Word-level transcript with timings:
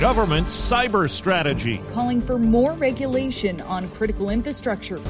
Government 0.00 0.46
cyber 0.46 1.10
strategy. 1.10 1.78
Calling 1.92 2.20
for 2.20 2.38
more 2.38 2.72
regulation 2.74 3.60
on 3.62 3.88
critical 3.90 4.30
infrastructure. 4.30 5.00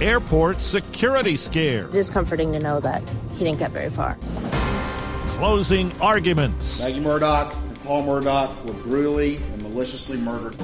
Airport 0.00 0.60
security 0.60 1.36
scare. 1.36 1.86
It 1.86 1.94
is 1.94 2.10
comforting 2.10 2.52
to 2.54 2.58
know 2.58 2.80
that 2.80 3.08
he 3.34 3.44
didn't 3.44 3.60
get 3.60 3.70
very 3.70 3.88
far. 3.88 4.18
Closing 5.38 5.92
arguments. 6.00 6.80
Maggie 6.80 6.98
Murdaugh 6.98 7.54
and 7.54 7.80
Paul 7.84 8.02
Murdaugh 8.02 8.64
were 8.64 8.72
brutally 8.82 9.36
and 9.36 9.62
maliciously 9.62 10.16
murdered. 10.16 10.56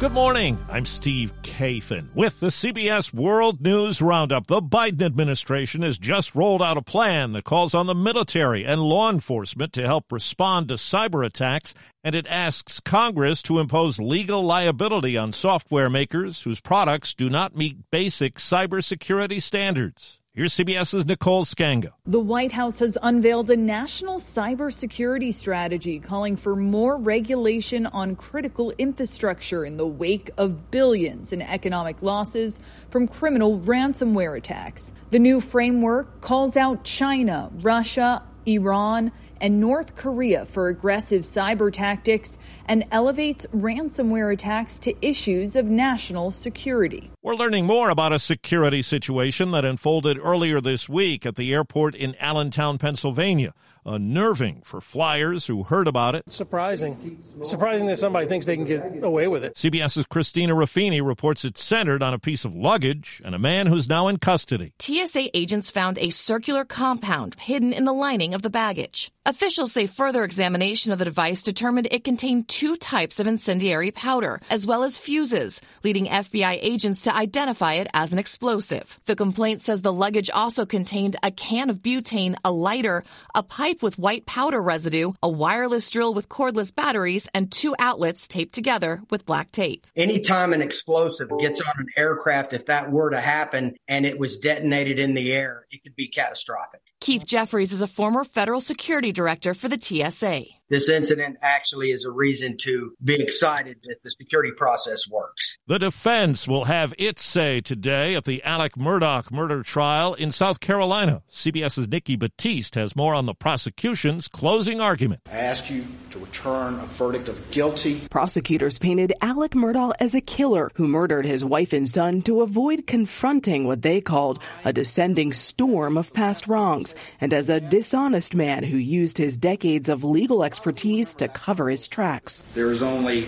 Good 0.00 0.10
morning. 0.10 0.58
I'm 0.68 0.84
Steve 0.84 1.32
Kathan 1.42 2.12
with 2.16 2.40
the 2.40 2.48
CBS 2.48 3.14
World 3.14 3.62
News 3.62 4.02
Roundup. 4.02 4.48
The 4.48 4.60
Biden 4.60 5.02
administration 5.02 5.82
has 5.82 5.98
just 5.98 6.34
rolled 6.34 6.60
out 6.60 6.76
a 6.76 6.82
plan 6.82 7.32
that 7.32 7.44
calls 7.44 7.74
on 7.74 7.86
the 7.86 7.94
military 7.94 8.66
and 8.66 8.82
law 8.82 9.08
enforcement 9.08 9.72
to 9.74 9.86
help 9.86 10.10
respond 10.10 10.68
to 10.68 10.74
cyber 10.74 11.24
attacks, 11.24 11.74
and 12.02 12.16
it 12.16 12.26
asks 12.26 12.80
Congress 12.80 13.40
to 13.42 13.60
impose 13.60 14.00
legal 14.00 14.42
liability 14.42 15.16
on 15.16 15.32
software 15.32 15.88
makers 15.88 16.42
whose 16.42 16.60
products 16.60 17.14
do 17.14 17.30
not 17.30 17.56
meet 17.56 17.88
basic 17.92 18.34
cybersecurity 18.34 19.40
standards. 19.40 20.18
Here's 20.36 20.52
CBS's 20.54 21.06
Nicole 21.06 21.44
Sganga. 21.44 21.92
The 22.06 22.18
White 22.18 22.50
House 22.50 22.80
has 22.80 22.98
unveiled 23.00 23.50
a 23.50 23.56
national 23.56 24.18
cybersecurity 24.18 25.32
strategy 25.32 26.00
calling 26.00 26.34
for 26.34 26.56
more 26.56 26.96
regulation 26.96 27.86
on 27.86 28.16
critical 28.16 28.72
infrastructure 28.76 29.64
in 29.64 29.76
the 29.76 29.86
wake 29.86 30.32
of 30.36 30.72
billions 30.72 31.32
in 31.32 31.40
economic 31.40 32.02
losses 32.02 32.60
from 32.90 33.06
criminal 33.06 33.60
ransomware 33.60 34.36
attacks. 34.36 34.92
The 35.10 35.20
new 35.20 35.40
framework 35.40 36.20
calls 36.20 36.56
out 36.56 36.82
China, 36.82 37.52
Russia, 37.60 38.24
Iran, 38.44 39.12
and 39.40 39.60
North 39.60 39.96
Korea 39.96 40.46
for 40.46 40.68
aggressive 40.68 41.22
cyber 41.22 41.72
tactics 41.72 42.38
and 42.66 42.84
elevates 42.90 43.46
ransomware 43.54 44.32
attacks 44.32 44.78
to 44.80 44.94
issues 45.06 45.56
of 45.56 45.66
national 45.66 46.30
security. 46.30 47.10
We're 47.22 47.36
learning 47.36 47.66
more 47.66 47.90
about 47.90 48.12
a 48.12 48.18
security 48.18 48.82
situation 48.82 49.50
that 49.52 49.64
unfolded 49.64 50.18
earlier 50.18 50.60
this 50.60 50.88
week 50.88 51.26
at 51.26 51.36
the 51.36 51.52
airport 51.52 51.94
in 51.94 52.14
Allentown, 52.20 52.78
Pennsylvania 52.78 53.52
unnerving 53.86 54.62
for 54.64 54.80
flyers 54.80 55.46
who 55.46 55.62
heard 55.62 55.88
about 55.88 56.14
it. 56.14 56.30
Surprising. 56.32 57.22
Surprising 57.42 57.86
that 57.86 57.98
somebody 57.98 58.26
thinks 58.26 58.46
they 58.46 58.56
can 58.56 58.64
get 58.64 59.02
away 59.02 59.28
with 59.28 59.44
it. 59.44 59.54
CBS's 59.54 60.06
Christina 60.06 60.54
Ruffini 60.54 61.04
reports 61.04 61.44
it 61.44 61.58
centered 61.58 62.02
on 62.02 62.14
a 62.14 62.18
piece 62.18 62.44
of 62.44 62.54
luggage 62.54 63.20
and 63.24 63.34
a 63.34 63.38
man 63.38 63.66
who's 63.66 63.88
now 63.88 64.08
in 64.08 64.18
custody. 64.18 64.72
TSA 64.78 65.36
agents 65.36 65.70
found 65.70 65.98
a 65.98 66.10
circular 66.10 66.64
compound 66.64 67.36
hidden 67.38 67.72
in 67.72 67.84
the 67.84 67.92
lining 67.92 68.34
of 68.34 68.42
the 68.42 68.50
baggage. 68.50 69.10
Officials 69.26 69.72
say 69.72 69.86
further 69.86 70.22
examination 70.22 70.92
of 70.92 70.98
the 70.98 71.06
device 71.06 71.42
determined 71.42 71.88
it 71.90 72.04
contained 72.04 72.46
two 72.46 72.76
types 72.76 73.20
of 73.20 73.26
incendiary 73.26 73.90
powder, 73.90 74.38
as 74.50 74.66
well 74.66 74.82
as 74.82 74.98
fuses, 74.98 75.62
leading 75.82 76.06
FBI 76.06 76.58
agents 76.60 77.02
to 77.02 77.16
identify 77.16 77.74
it 77.74 77.88
as 77.94 78.12
an 78.12 78.18
explosive. 78.18 79.00
The 79.06 79.16
complaint 79.16 79.62
says 79.62 79.80
the 79.80 79.92
luggage 79.94 80.28
also 80.28 80.66
contained 80.66 81.16
a 81.22 81.30
can 81.30 81.70
of 81.70 81.78
butane, 81.78 82.34
a 82.44 82.50
lighter, 82.50 83.02
a 83.34 83.42
pipe 83.42 83.73
with 83.82 83.98
white 83.98 84.26
powder 84.26 84.60
residue, 84.60 85.12
a 85.22 85.28
wireless 85.28 85.88
drill 85.90 86.14
with 86.14 86.28
cordless 86.28 86.74
batteries, 86.74 87.28
and 87.34 87.50
two 87.50 87.74
outlets 87.78 88.28
taped 88.28 88.54
together 88.54 89.02
with 89.10 89.26
black 89.26 89.50
tape. 89.52 89.86
Anytime 89.96 90.52
an 90.52 90.62
explosive 90.62 91.30
gets 91.40 91.60
on 91.60 91.74
an 91.78 91.86
aircraft, 91.96 92.52
if 92.52 92.66
that 92.66 92.90
were 92.90 93.10
to 93.10 93.20
happen 93.20 93.76
and 93.88 94.06
it 94.06 94.18
was 94.18 94.38
detonated 94.38 94.98
in 94.98 95.14
the 95.14 95.32
air, 95.32 95.64
it 95.70 95.82
could 95.82 95.96
be 95.96 96.08
catastrophic. 96.08 96.80
Keith 97.04 97.26
Jeffries 97.26 97.70
is 97.70 97.82
a 97.82 97.86
former 97.86 98.24
federal 98.24 98.62
security 98.62 99.12
director 99.12 99.52
for 99.52 99.68
the 99.68 99.78
TSA. 99.78 100.46
This 100.70 100.88
incident 100.88 101.36
actually 101.42 101.90
is 101.90 102.06
a 102.06 102.10
reason 102.10 102.56
to 102.62 102.94
be 103.04 103.20
excited 103.20 103.76
that 103.82 103.98
the 104.02 104.10
security 104.10 104.50
process 104.50 105.06
works. 105.06 105.58
The 105.66 105.78
defense 105.78 106.48
will 106.48 106.64
have 106.64 106.94
its 106.96 107.22
say 107.22 107.60
today 107.60 108.14
at 108.14 108.24
the 108.24 108.42
Alex 108.42 108.78
Murdaugh 108.78 109.30
murder 109.30 109.62
trial 109.62 110.14
in 110.14 110.30
South 110.30 110.60
Carolina. 110.60 111.22
CBS's 111.30 111.86
Nikki 111.88 112.16
Batiste 112.16 112.76
has 112.76 112.96
more 112.96 113.14
on 113.14 113.26
the 113.26 113.34
prosecution's 113.34 114.26
closing 114.26 114.80
argument. 114.80 115.20
I 115.30 115.36
ask 115.36 115.70
you 115.70 115.84
to 116.12 116.18
return 116.18 116.74
a 116.76 116.86
verdict 116.86 117.28
of 117.28 117.50
guilty. 117.50 118.00
Prosecutors 118.08 118.78
painted 118.78 119.12
Alex 119.20 119.54
Murdaugh 119.54 119.92
as 120.00 120.14
a 120.14 120.22
killer 120.22 120.70
who 120.76 120.88
murdered 120.88 121.26
his 121.26 121.44
wife 121.44 121.74
and 121.74 121.88
son 121.88 122.22
to 122.22 122.40
avoid 122.40 122.86
confronting 122.86 123.66
what 123.66 123.82
they 123.82 124.00
called 124.00 124.38
a 124.64 124.72
descending 124.72 125.34
storm 125.34 125.98
of 125.98 126.14
past 126.14 126.48
wrongs 126.48 126.93
and 127.20 127.32
as 127.32 127.48
a 127.48 127.60
dishonest 127.60 128.34
man 128.34 128.62
who 128.62 128.76
used 128.76 129.18
his 129.18 129.36
decades 129.36 129.88
of 129.88 130.04
legal 130.04 130.44
expertise 130.44 131.14
to 131.14 131.28
cover 131.28 131.68
his 131.68 131.86
tracks. 131.86 132.44
There 132.54 132.70
is 132.70 132.82
only 132.82 133.24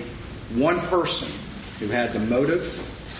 one 0.54 0.80
person 0.80 1.28
who 1.78 1.88
had 1.88 2.12
the 2.12 2.20
motive, 2.20 2.64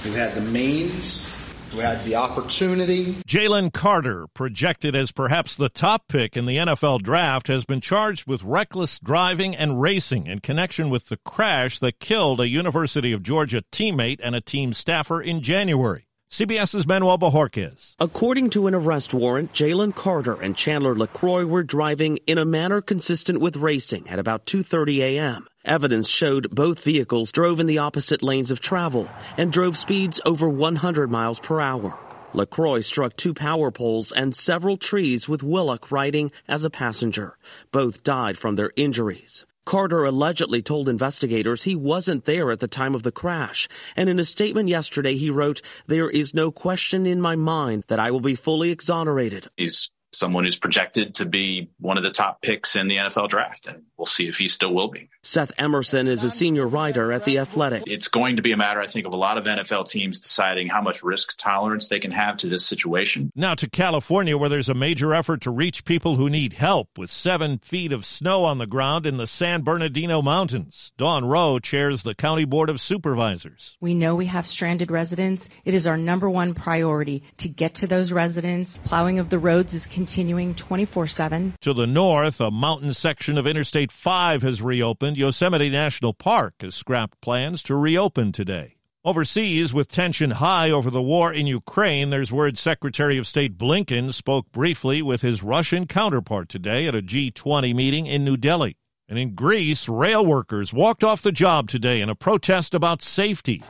who 0.04 0.12
had 0.12 0.34
the 0.34 0.40
means, 0.40 1.32
who 1.72 1.78
had 1.78 2.02
the 2.04 2.14
opportunity. 2.14 3.04
Jalen 3.26 3.72
Carter, 3.72 4.26
projected 4.34 4.96
as 4.96 5.12
perhaps 5.12 5.56
the 5.56 5.68
top 5.68 6.08
pick 6.08 6.36
in 6.36 6.46
the 6.46 6.56
NFL 6.56 7.02
draft, 7.02 7.48
has 7.48 7.64
been 7.64 7.80
charged 7.80 8.26
with 8.26 8.42
reckless 8.42 8.98
driving 8.98 9.54
and 9.54 9.80
racing 9.80 10.26
in 10.26 10.38
connection 10.38 10.88
with 10.88 11.08
the 11.08 11.18
crash 11.18 11.78
that 11.80 12.00
killed 12.00 12.40
a 12.40 12.48
University 12.48 13.12
of 13.12 13.22
Georgia 13.22 13.62
teammate 13.72 14.20
and 14.22 14.34
a 14.34 14.40
team 14.40 14.72
staffer 14.72 15.20
in 15.20 15.42
January. 15.42 16.05
CBS's 16.36 16.86
Manuel 16.86 17.16
Bojorquez. 17.18 17.94
According 17.98 18.50
to 18.50 18.66
an 18.66 18.74
arrest 18.74 19.14
warrant, 19.14 19.54
Jalen 19.54 19.94
Carter 19.94 20.34
and 20.34 20.54
Chandler 20.54 20.94
LaCroix 20.94 21.46
were 21.46 21.62
driving 21.62 22.18
in 22.26 22.36
a 22.36 22.44
manner 22.44 22.82
consistent 22.82 23.40
with 23.40 23.56
racing 23.56 24.06
at 24.10 24.18
about 24.18 24.44
2.30 24.44 24.98
a.m. 24.98 25.46
Evidence 25.64 26.10
showed 26.10 26.54
both 26.54 26.84
vehicles 26.84 27.32
drove 27.32 27.58
in 27.58 27.66
the 27.66 27.78
opposite 27.78 28.22
lanes 28.22 28.50
of 28.50 28.60
travel 28.60 29.08
and 29.38 29.50
drove 29.50 29.78
speeds 29.78 30.20
over 30.26 30.46
100 30.46 31.10
miles 31.10 31.40
per 31.40 31.58
hour. 31.58 31.98
LaCroix 32.34 32.80
struck 32.80 33.16
two 33.16 33.32
power 33.32 33.70
poles 33.70 34.12
and 34.12 34.36
several 34.36 34.76
trees 34.76 35.26
with 35.26 35.42
Willock 35.42 35.90
riding 35.90 36.30
as 36.46 36.64
a 36.64 36.68
passenger. 36.68 37.38
Both 37.72 38.04
died 38.04 38.36
from 38.36 38.56
their 38.56 38.72
injuries. 38.76 39.46
Carter 39.66 40.04
allegedly 40.04 40.62
told 40.62 40.88
investigators 40.88 41.64
he 41.64 41.74
wasn't 41.74 42.24
there 42.24 42.52
at 42.52 42.60
the 42.60 42.68
time 42.68 42.94
of 42.94 43.02
the 43.02 43.10
crash, 43.10 43.68
and 43.96 44.08
in 44.08 44.20
a 44.20 44.24
statement 44.24 44.68
yesterday 44.68 45.16
he 45.16 45.28
wrote, 45.28 45.60
There 45.88 46.08
is 46.08 46.32
no 46.32 46.52
question 46.52 47.04
in 47.04 47.20
my 47.20 47.34
mind 47.34 47.82
that 47.88 47.98
I 47.98 48.12
will 48.12 48.20
be 48.20 48.36
fully 48.36 48.70
exonerated. 48.70 49.50
He's 49.56 49.90
someone 50.16 50.44
who's 50.44 50.56
projected 50.56 51.14
to 51.16 51.26
be 51.26 51.68
one 51.78 51.98
of 51.98 52.02
the 52.02 52.10
top 52.10 52.40
picks 52.40 52.74
in 52.74 52.88
the 52.88 52.96
NFL 52.96 53.28
draft, 53.28 53.66
and 53.66 53.82
we'll 53.98 54.06
see 54.06 54.28
if 54.28 54.38
he 54.38 54.48
still 54.48 54.72
will 54.74 54.88
be. 54.88 55.10
Seth 55.22 55.52
Emerson 55.58 56.06
is 56.06 56.24
a 56.24 56.30
senior 56.30 56.66
writer 56.66 57.12
at 57.12 57.26
The 57.26 57.38
Athletic. 57.38 57.82
It's 57.86 58.08
going 58.08 58.36
to 58.36 58.42
be 58.42 58.52
a 58.52 58.56
matter, 58.56 58.80
I 58.80 58.86
think, 58.86 59.06
of 59.06 59.12
a 59.12 59.16
lot 59.16 59.36
of 59.36 59.44
NFL 59.44 59.90
teams 59.90 60.20
deciding 60.20 60.68
how 60.68 60.80
much 60.80 61.02
risk 61.02 61.36
tolerance 61.36 61.88
they 61.88 62.00
can 62.00 62.12
have 62.12 62.38
to 62.38 62.48
this 62.48 62.64
situation. 62.64 63.30
Now 63.36 63.54
to 63.56 63.68
California, 63.68 64.38
where 64.38 64.48
there's 64.48 64.70
a 64.70 64.74
major 64.74 65.12
effort 65.12 65.42
to 65.42 65.50
reach 65.50 65.84
people 65.84 66.16
who 66.16 66.30
need 66.30 66.54
help 66.54 66.96
with 66.96 67.10
seven 67.10 67.58
feet 67.58 67.92
of 67.92 68.06
snow 68.06 68.44
on 68.44 68.56
the 68.56 68.66
ground 68.66 69.06
in 69.06 69.18
the 69.18 69.26
San 69.26 69.62
Bernardino 69.62 70.22
Mountains. 70.22 70.94
Dawn 70.96 71.26
Rowe 71.26 71.58
chairs 71.58 72.04
the 72.04 72.14
County 72.14 72.46
Board 72.46 72.70
of 72.70 72.80
Supervisors. 72.80 73.76
We 73.82 73.92
know 73.92 74.14
we 74.14 74.26
have 74.26 74.46
stranded 74.46 74.90
residents. 74.90 75.50
It 75.66 75.74
is 75.74 75.86
our 75.86 75.98
number 75.98 76.30
one 76.30 76.54
priority 76.54 77.22
to 77.38 77.48
get 77.48 77.74
to 77.76 77.86
those 77.86 78.12
residents. 78.12 78.78
Plowing 78.84 79.18
of 79.18 79.28
the 79.28 79.38
roads 79.38 79.74
is 79.74 79.86
continuing 79.86 80.05
24 80.06 81.06
7. 81.06 81.54
To 81.60 81.74
the 81.74 81.86
north, 81.86 82.40
a 82.40 82.50
mountain 82.50 82.94
section 82.94 83.36
of 83.36 83.46
Interstate 83.46 83.92
5 83.92 84.42
has 84.42 84.62
reopened. 84.62 85.16
Yosemite 85.16 85.70
National 85.70 86.14
Park 86.14 86.54
has 86.60 86.74
scrapped 86.74 87.20
plans 87.20 87.62
to 87.64 87.74
reopen 87.74 88.32
today. 88.32 88.76
Overseas, 89.04 89.72
with 89.72 89.88
tension 89.88 90.32
high 90.32 90.70
over 90.70 90.90
the 90.90 91.00
war 91.00 91.32
in 91.32 91.46
Ukraine, 91.46 92.10
there's 92.10 92.32
word 92.32 92.58
Secretary 92.58 93.18
of 93.18 93.26
State 93.28 93.56
Blinken 93.56 94.12
spoke 94.12 94.50
briefly 94.50 95.00
with 95.00 95.22
his 95.22 95.44
Russian 95.44 95.86
counterpart 95.86 96.48
today 96.48 96.88
at 96.88 96.94
a 96.96 97.02
G20 97.02 97.72
meeting 97.72 98.06
in 98.06 98.24
New 98.24 98.36
Delhi. 98.36 98.76
And 99.08 99.16
in 99.16 99.36
Greece, 99.36 99.88
rail 99.88 100.26
workers 100.26 100.74
walked 100.74 101.04
off 101.04 101.22
the 101.22 101.30
job 101.30 101.68
today 101.68 102.00
in 102.00 102.08
a 102.08 102.16
protest 102.16 102.74
about 102.74 103.00
safety. 103.00 103.62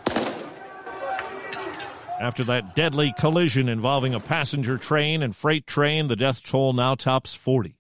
After 2.21 2.45
that 2.45 2.75
deadly 2.75 3.13
collision 3.19 3.69
involving 3.69 4.15
a 4.15 4.21
passenger 4.21 4.79
train 4.79 5.23
and 5.23 5.37
freight 5.37 5.67
train, 5.67 6.09
the 6.09 6.17
death 6.17 6.43
toll 6.43 6.73
now 6.73 6.95
tops 6.95 7.35
40. 7.35 7.77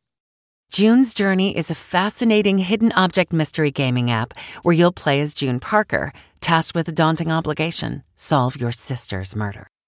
June's 0.70 1.14
Journey 1.14 1.56
is 1.56 1.70
a 1.70 1.74
fascinating 1.74 2.58
hidden 2.58 2.92
object 2.92 3.32
mystery 3.32 3.70
gaming 3.70 4.10
app 4.10 4.34
where 4.62 4.74
you'll 4.74 4.92
play 4.92 5.20
as 5.20 5.32
June 5.32 5.58
Parker, 5.58 6.12
tasked 6.40 6.74
with 6.74 6.88
a 6.88 6.92
daunting 6.92 7.32
obligation 7.32 8.02
solve 8.14 8.60
your 8.60 8.72
sister's 8.72 9.34
murder. 9.34 9.68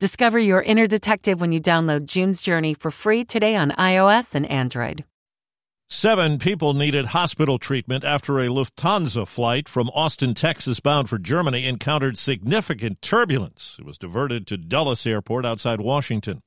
Discover 0.00 0.38
your 0.38 0.62
inner 0.62 0.86
detective 0.86 1.40
when 1.40 1.50
you 1.50 1.60
download 1.60 2.06
June's 2.06 2.40
Journey 2.40 2.72
for 2.72 2.92
free 2.92 3.24
today 3.24 3.56
on 3.56 3.72
iOS 3.72 4.36
and 4.36 4.46
Android. 4.46 5.04
Seven 5.90 6.38
people 6.38 6.72
needed 6.72 7.06
hospital 7.06 7.58
treatment 7.58 8.04
after 8.04 8.38
a 8.38 8.46
Lufthansa 8.46 9.26
flight 9.26 9.68
from 9.68 9.88
Austin, 9.88 10.34
Texas, 10.34 10.78
bound 10.78 11.08
for 11.08 11.18
Germany, 11.18 11.66
encountered 11.66 12.16
significant 12.16 13.02
turbulence. 13.02 13.74
It 13.80 13.86
was 13.86 13.98
diverted 13.98 14.46
to 14.46 14.56
Dulles 14.56 15.04
Airport 15.04 15.44
outside 15.44 15.80
Washington. 15.80 16.42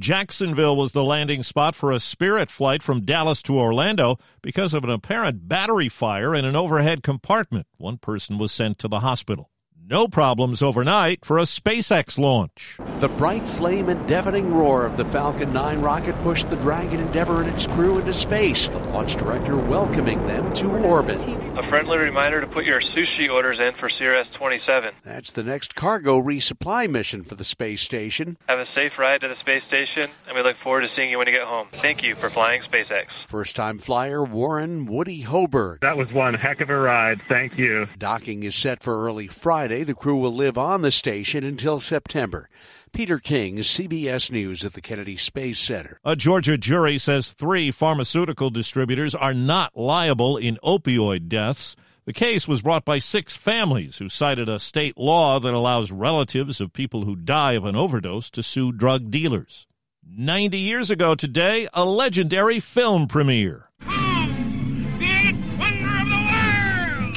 Jacksonville 0.00 0.74
was 0.74 0.90
the 0.90 1.04
landing 1.04 1.44
spot 1.44 1.76
for 1.76 1.92
a 1.92 2.00
Spirit 2.00 2.50
flight 2.50 2.82
from 2.82 3.04
Dallas 3.04 3.40
to 3.42 3.56
Orlando 3.56 4.18
because 4.42 4.74
of 4.74 4.82
an 4.82 4.90
apparent 4.90 5.46
battery 5.46 5.88
fire 5.88 6.34
in 6.34 6.44
an 6.44 6.56
overhead 6.56 7.04
compartment. 7.04 7.68
One 7.76 7.98
person 7.98 8.36
was 8.36 8.50
sent 8.50 8.80
to 8.80 8.88
the 8.88 8.98
hospital. 8.98 9.48
No 9.88 10.08
problems 10.08 10.62
overnight 10.62 11.24
for 11.24 11.38
a 11.38 11.42
SpaceX 11.42 12.18
launch. 12.18 12.76
The 12.98 13.06
bright 13.06 13.48
flame 13.48 13.88
and 13.88 14.08
deafening 14.08 14.52
roar 14.52 14.84
of 14.84 14.96
the 14.96 15.04
Falcon 15.04 15.52
9 15.52 15.80
rocket 15.80 16.20
pushed 16.22 16.50
the 16.50 16.56
Dragon 16.56 16.98
Endeavour 16.98 17.40
and 17.40 17.48
its 17.48 17.68
crew 17.68 18.00
into 18.00 18.12
space, 18.12 18.66
the 18.66 18.78
launch 18.78 19.14
director 19.14 19.56
welcoming 19.56 20.26
them 20.26 20.52
to 20.54 20.68
orbit. 20.70 21.24
A 21.56 21.68
friendly 21.68 21.98
reminder 21.98 22.40
to 22.40 22.48
put 22.48 22.64
your 22.64 22.80
sushi 22.80 23.32
orders 23.32 23.60
in 23.60 23.74
for 23.74 23.88
CRS 23.88 24.32
27. 24.32 24.92
That's 25.04 25.30
the 25.30 25.44
next 25.44 25.76
cargo 25.76 26.20
resupply 26.20 26.90
mission 26.90 27.22
for 27.22 27.36
the 27.36 27.44
space 27.44 27.82
station. 27.82 28.38
Have 28.48 28.58
a 28.58 28.66
safe 28.74 28.98
ride 28.98 29.20
to 29.20 29.28
the 29.28 29.36
space 29.36 29.62
station, 29.68 30.10
and 30.26 30.36
we 30.36 30.42
look 30.42 30.56
forward 30.64 30.80
to 30.80 30.90
seeing 30.96 31.10
you 31.10 31.18
when 31.18 31.28
you 31.28 31.32
get 31.32 31.44
home. 31.44 31.68
Thank 31.74 32.02
you 32.02 32.16
for 32.16 32.28
flying 32.28 32.62
SpaceX. 32.62 33.06
First 33.28 33.54
time 33.54 33.78
flyer 33.78 34.24
Warren 34.24 34.86
Woody 34.86 35.22
Hoberg. 35.22 35.78
That 35.82 35.96
was 35.96 36.12
one 36.12 36.34
heck 36.34 36.60
of 36.60 36.70
a 36.70 36.76
ride. 36.76 37.22
Thank 37.28 37.56
you. 37.56 37.86
Docking 37.96 38.42
is 38.42 38.56
set 38.56 38.82
for 38.82 39.04
early 39.04 39.28
Friday. 39.28 39.75
The 39.84 39.94
crew 39.94 40.16
will 40.16 40.34
live 40.34 40.56
on 40.56 40.82
the 40.82 40.90
station 40.90 41.44
until 41.44 41.80
September. 41.80 42.48
Peter 42.92 43.18
King, 43.18 43.58
CBS 43.58 44.30
News 44.30 44.64
at 44.64 44.72
the 44.72 44.80
Kennedy 44.80 45.16
Space 45.16 45.58
Center. 45.58 46.00
A 46.04 46.16
Georgia 46.16 46.56
jury 46.56 46.98
says 46.98 47.32
three 47.32 47.70
pharmaceutical 47.70 48.50
distributors 48.50 49.14
are 49.14 49.34
not 49.34 49.76
liable 49.76 50.36
in 50.36 50.58
opioid 50.64 51.28
deaths. 51.28 51.76
The 52.06 52.12
case 52.12 52.46
was 52.46 52.62
brought 52.62 52.84
by 52.84 52.98
six 52.98 53.36
families 53.36 53.98
who 53.98 54.08
cited 54.08 54.48
a 54.48 54.58
state 54.58 54.96
law 54.96 55.40
that 55.40 55.52
allows 55.52 55.90
relatives 55.90 56.60
of 56.60 56.72
people 56.72 57.04
who 57.04 57.16
die 57.16 57.52
of 57.52 57.64
an 57.64 57.76
overdose 57.76 58.30
to 58.30 58.42
sue 58.42 58.72
drug 58.72 59.10
dealers. 59.10 59.66
90 60.08 60.56
years 60.56 60.88
ago 60.88 61.14
today, 61.14 61.68
a 61.74 61.84
legendary 61.84 62.60
film 62.60 63.08
premiere. 63.08 63.65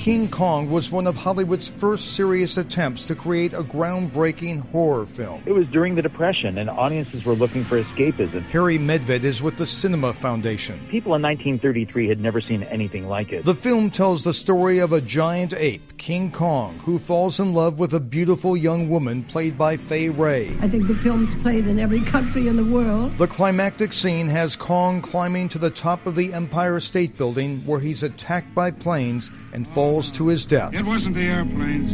King 0.09 0.27
Kong 0.27 0.71
was 0.71 0.91
one 0.91 1.05
of 1.05 1.15
Hollywood's 1.15 1.67
first 1.67 2.15
serious 2.15 2.57
attempts 2.57 3.05
to 3.05 3.13
create 3.13 3.53
a 3.53 3.61
groundbreaking 3.61 4.67
horror 4.71 5.05
film. 5.05 5.43
It 5.45 5.51
was 5.51 5.67
during 5.67 5.93
the 5.93 6.01
Depression, 6.01 6.57
and 6.57 6.67
audiences 6.67 7.23
were 7.25 7.35
looking 7.35 7.63
for 7.65 7.79
escapism. 7.79 8.41
Harry 8.45 8.79
Medved 8.79 9.23
is 9.23 9.43
with 9.43 9.57
the 9.57 9.67
Cinema 9.67 10.13
Foundation. 10.13 10.79
People 10.89 11.13
in 11.13 11.21
1933 11.21 12.07
had 12.07 12.19
never 12.19 12.41
seen 12.41 12.63
anything 12.63 13.07
like 13.07 13.31
it. 13.31 13.45
The 13.45 13.53
film 13.53 13.91
tells 13.91 14.23
the 14.23 14.33
story 14.33 14.79
of 14.79 14.93
a 14.93 14.99
giant 14.99 15.53
ape, 15.53 15.99
King 15.99 16.31
Kong, 16.31 16.79
who 16.79 16.97
falls 16.97 17.39
in 17.39 17.53
love 17.53 17.77
with 17.77 17.93
a 17.93 17.99
beautiful 17.99 18.57
young 18.57 18.89
woman 18.89 19.23
played 19.25 19.59
by 19.59 19.77
Fay 19.77 20.09
Wray. 20.09 20.47
I 20.59 20.69
think 20.69 20.87
the 20.87 20.95
film's 20.95 21.35
played 21.35 21.67
in 21.67 21.77
every 21.77 22.01
country 22.01 22.47
in 22.47 22.55
the 22.55 22.65
world. 22.65 23.15
The 23.19 23.27
climactic 23.27 23.93
scene 23.93 24.27
has 24.29 24.55
Kong 24.55 25.03
climbing 25.03 25.49
to 25.49 25.59
the 25.59 25.69
top 25.69 26.07
of 26.07 26.15
the 26.15 26.33
Empire 26.33 26.79
State 26.79 27.15
Building 27.15 27.63
where 27.63 27.79
he's 27.79 28.01
attacked 28.01 28.55
by 28.55 28.71
planes 28.71 29.29
and 29.53 29.67
falls 29.67 30.11
to 30.11 30.27
his 30.27 30.45
death. 30.45 30.73
It 30.73 30.85
wasn't 30.85 31.15
the 31.15 31.27
airplanes. 31.27 31.91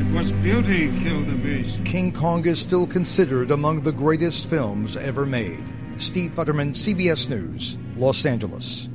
It 0.00 0.16
was 0.16 0.32
beauty 0.32 0.88
killed 1.02 1.26
the 1.26 1.34
beast. 1.34 1.84
King 1.84 2.12
Kong 2.12 2.46
is 2.46 2.58
still 2.58 2.86
considered 2.86 3.50
among 3.50 3.82
the 3.82 3.92
greatest 3.92 4.48
films 4.48 4.96
ever 4.96 5.26
made. 5.26 5.64
Steve 5.96 6.32
Futterman, 6.32 6.70
CBS 6.70 7.28
News, 7.28 7.78
Los 7.96 8.24
Angeles. 8.26 8.88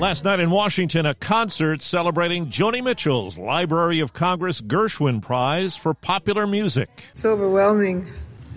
Last 0.00 0.24
night 0.24 0.38
in 0.38 0.50
Washington, 0.50 1.06
a 1.06 1.14
concert 1.14 1.82
celebrating 1.82 2.46
Joni 2.46 2.84
Mitchell's 2.84 3.36
Library 3.36 4.00
of 4.00 4.12
Congress 4.12 4.60
Gershwin 4.60 5.20
Prize 5.20 5.76
for 5.76 5.92
Popular 5.92 6.46
Music. 6.46 6.88
It's 7.14 7.24
overwhelming. 7.24 8.06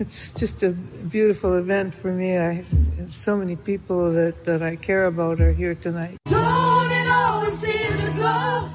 It's 0.02 0.32
just 0.32 0.64
a 0.64 0.70
beautiful 0.70 1.56
event 1.58 1.94
for 1.94 2.10
me. 2.12 2.36
I, 2.36 2.64
so 3.06 3.36
many 3.36 3.54
people 3.54 4.12
that, 4.14 4.42
that 4.46 4.60
I 4.60 4.74
care 4.74 5.06
about 5.06 5.40
are 5.40 5.52
here 5.52 5.76
tonight. 5.76 6.18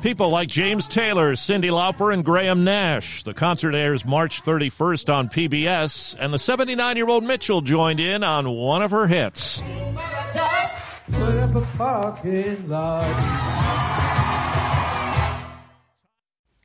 People 0.02 0.30
like 0.30 0.48
James 0.48 0.88
Taylor, 0.88 1.34
Cyndi 1.34 1.70
Lauper, 1.70 2.14
and 2.14 2.24
Graham 2.24 2.64
Nash. 2.64 3.24
The 3.24 3.34
concert 3.34 3.76
airs 3.76 4.06
March 4.06 4.42
31st 4.42 5.14
on 5.14 5.28
PBS, 5.28 6.16
and 6.18 6.34
the 6.34 6.40
79 6.40 6.96
year 6.96 7.10
old 7.10 7.26
Mitchell 7.26 7.60
joined 7.60 8.00
in 8.00 8.24
on 8.24 8.50
one 8.50 8.82
of 8.82 8.92
her 8.92 9.08
hits. 9.08 9.62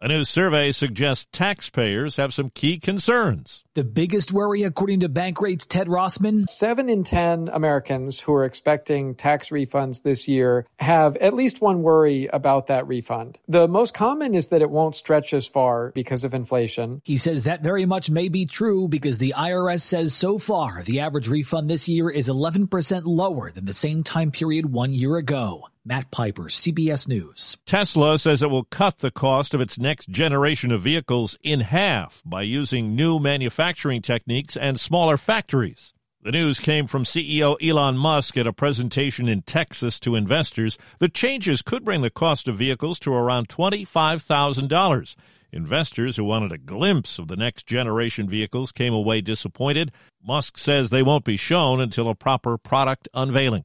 A 0.00 0.06
new 0.06 0.24
survey 0.24 0.70
suggests 0.70 1.26
taxpayers 1.32 2.18
have 2.18 2.32
some 2.32 2.50
key 2.50 2.78
concerns. 2.78 3.64
The 3.74 3.82
biggest 3.82 4.32
worry, 4.32 4.62
according 4.62 5.00
to 5.00 5.08
Bankrate's 5.08 5.66
Ted 5.66 5.88
Rossman, 5.88 6.48
seven 6.48 6.88
in 6.88 7.02
10 7.02 7.48
Americans 7.48 8.20
who 8.20 8.32
are 8.32 8.44
expecting 8.44 9.16
tax 9.16 9.48
refunds 9.48 10.04
this 10.04 10.28
year 10.28 10.68
have 10.78 11.16
at 11.16 11.34
least 11.34 11.60
one 11.60 11.82
worry 11.82 12.28
about 12.28 12.68
that 12.68 12.86
refund. 12.86 13.38
The 13.48 13.66
most 13.66 13.92
common 13.92 14.36
is 14.36 14.48
that 14.48 14.62
it 14.62 14.70
won't 14.70 14.94
stretch 14.94 15.34
as 15.34 15.48
far 15.48 15.90
because 15.90 16.22
of 16.22 16.32
inflation. 16.32 17.02
He 17.02 17.16
says 17.16 17.42
that 17.42 17.64
very 17.64 17.84
much 17.84 18.08
may 18.08 18.28
be 18.28 18.46
true 18.46 18.86
because 18.86 19.18
the 19.18 19.34
IRS 19.36 19.80
says 19.80 20.14
so 20.14 20.38
far 20.38 20.84
the 20.84 21.00
average 21.00 21.26
refund 21.26 21.68
this 21.68 21.88
year 21.88 22.08
is 22.08 22.28
11% 22.28 23.02
lower 23.04 23.50
than 23.50 23.64
the 23.64 23.74
same 23.74 24.04
time 24.04 24.30
period 24.30 24.66
one 24.72 24.92
year 24.92 25.16
ago. 25.16 25.64
Matt 25.88 26.10
Piper, 26.10 26.44
CBS 26.44 27.08
News. 27.08 27.56
Tesla 27.64 28.18
says 28.18 28.42
it 28.42 28.50
will 28.50 28.64
cut 28.64 28.98
the 28.98 29.10
cost 29.10 29.54
of 29.54 29.62
its 29.62 29.78
next 29.78 30.10
generation 30.10 30.70
of 30.70 30.82
vehicles 30.82 31.38
in 31.42 31.60
half 31.60 32.22
by 32.26 32.42
using 32.42 32.94
new 32.94 33.18
manufacturing 33.18 34.02
techniques 34.02 34.54
and 34.54 34.78
smaller 34.78 35.16
factories. 35.16 35.94
The 36.20 36.32
news 36.32 36.60
came 36.60 36.88
from 36.88 37.04
CEO 37.04 37.56
Elon 37.66 37.96
Musk 37.96 38.36
at 38.36 38.46
a 38.46 38.52
presentation 38.52 39.28
in 39.28 39.40
Texas 39.40 39.98
to 40.00 40.14
investors. 40.14 40.76
The 40.98 41.08
changes 41.08 41.62
could 41.62 41.86
bring 41.86 42.02
the 42.02 42.10
cost 42.10 42.48
of 42.48 42.58
vehicles 42.58 42.98
to 43.00 43.14
around 43.14 43.48
$25,000. 43.48 45.16
Investors 45.52 46.16
who 46.18 46.24
wanted 46.24 46.52
a 46.52 46.58
glimpse 46.58 47.18
of 47.18 47.28
the 47.28 47.36
next 47.36 47.66
generation 47.66 48.28
vehicles 48.28 48.72
came 48.72 48.92
away 48.92 49.22
disappointed. 49.22 49.90
Musk 50.22 50.58
says 50.58 50.90
they 50.90 51.02
won't 51.02 51.24
be 51.24 51.38
shown 51.38 51.80
until 51.80 52.10
a 52.10 52.14
proper 52.14 52.58
product 52.58 53.08
unveiling. 53.14 53.64